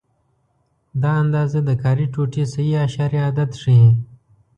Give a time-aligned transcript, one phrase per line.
[1.01, 3.89] دا اندازه د کاري ټوټې صحیح اعشاریه عدد ښيي.